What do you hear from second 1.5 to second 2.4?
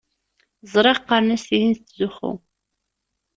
tettzuxxu.